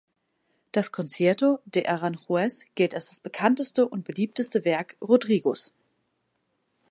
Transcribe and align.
Das 0.71 0.91
"Concierto 0.91 1.59
de 1.65 1.85
Aranjuez" 1.85 2.65
gilt 2.73 2.95
als 2.95 3.09
das 3.09 3.19
bekannteste 3.19 3.87
und 3.87 4.03
beliebteste 4.03 4.65
Werk 4.65 4.97
Rodrigos. 4.99 5.75